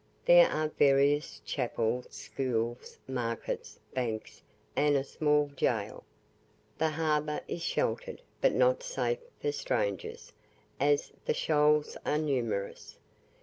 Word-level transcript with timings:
There 0.25 0.47
are 0.49 0.69
various, 0.69 1.43
chapels, 1.45 2.07
schools, 2.09 2.97
markets, 3.07 3.79
banks, 3.93 4.41
and 4.75 4.95
a 4.95 5.03
small 5.03 5.51
gaol. 5.55 6.05
The 6.79 6.89
harbour 6.89 7.41
is 7.47 7.61
sheltered, 7.61 8.23
but 8.41 8.55
not 8.55 8.81
safe 8.81 9.19
for 9.39 9.51
strangers, 9.51 10.33
as 10.79 11.11
the 11.25 11.35
shoals 11.35 11.97
are 12.03 12.17
numerous. 12.17 12.97